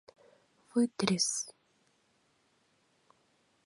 Вытрез... 0.71 1.29